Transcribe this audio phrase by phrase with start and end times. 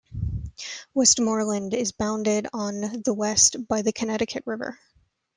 [0.95, 4.79] Westmoreland is bounded on the west by the Connecticut River.